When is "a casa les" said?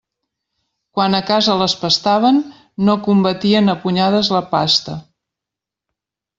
1.17-1.75